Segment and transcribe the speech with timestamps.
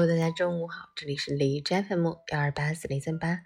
[0.00, 3.40] Hello，大家中午好，这里是李斋 FM 幺二八四零三八，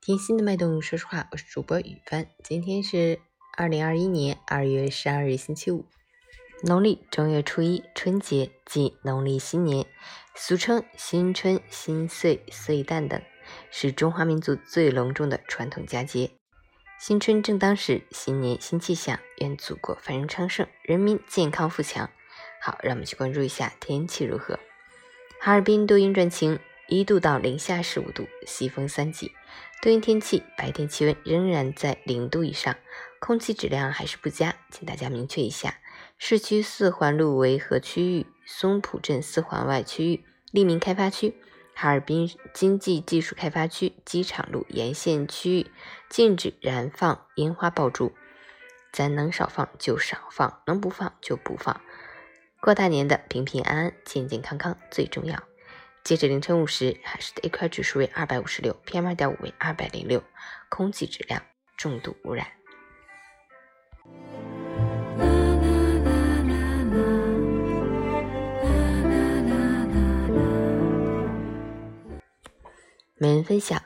[0.00, 0.80] 听心的脉动。
[0.80, 2.28] 说实话，我是主播雨帆。
[2.44, 3.18] 今天是
[3.56, 5.84] 二零二一年二月十二日，星期五，
[6.62, 9.84] 农历正月初一，春节即农历新年，
[10.36, 13.20] 俗称新春、新岁、岁旦等，
[13.72, 16.30] 是中华民族最隆重的传统佳节。
[17.00, 22.08] 新春正当时，新年新气象，愿祖国繁荣昌盛，人民健康富强。
[22.62, 24.60] 好，让我们去关注一下天气如何。
[25.38, 26.58] 哈尔滨多云转晴，
[26.88, 29.32] 一度到零下十五度，西风三级。
[29.80, 32.74] 多云天气，白天气温仍然在零度以上，
[33.20, 35.78] 空气质量还是不佳，请大家明确一下。
[36.18, 41.34] 市区四环路维和区域、松浦镇四环外区域、利民开发区、
[41.74, 45.66] 哈尔滨经济技术开发区机场路沿线区域
[46.08, 48.12] 禁止燃放烟花爆竹，
[48.92, 51.80] 咱能少放就少放，能不放就不放。
[52.66, 55.40] 过大年的平平安安、健健康康最重要。
[56.02, 60.20] 截止凌晨五时，海市的 AQI 指数为二百五十六，PM 二点五为二百零六，
[60.68, 61.40] 空气质量
[61.76, 62.48] 重度污染。
[73.16, 73.80] 每人分享，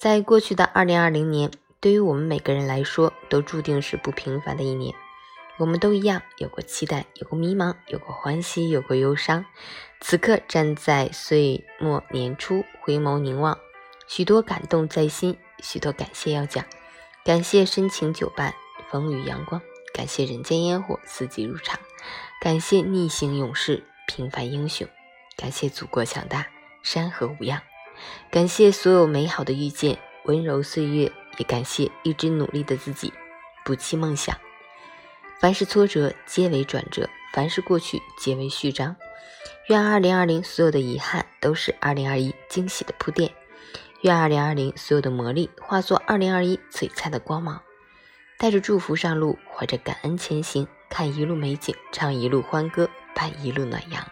[0.00, 4.92] 在过去的二零二零年，对于我们每个人来说，都注定是不平凡的一年。
[5.58, 9.44] 我们都一样，有过期待，有过迷茫，有过欢喜，有过忧伤。
[10.00, 13.58] 此刻站在岁末年初，回眸凝望，
[14.06, 16.64] 许多感动在心，许多感谢要讲。
[17.24, 18.54] 感谢深情久伴，
[18.88, 19.60] 风雨阳光；
[19.92, 21.76] 感谢人间烟火，四季如常；
[22.40, 24.86] 感谢逆行勇士，平凡英雄；
[25.36, 26.46] 感谢祖国强大，
[26.84, 27.58] 山河无恙；
[28.30, 33.12] 感谢所有美好的遇见，温柔岁月；也感谢一直努力的自己，
[33.64, 34.38] 不弃梦想。
[35.40, 38.96] 凡是挫折皆为转折，凡是过去皆为序章。
[39.68, 43.32] 愿二零二零所有的遗憾都是二零二一惊喜的铺垫。
[44.00, 47.62] 愿二零二零所有的磨砺化作二零二一璀璨的光芒。
[48.36, 54.04] 带着祝福上路，怀着感恩前行，看一路美景，唱一路欢歌，伴一路暖阳。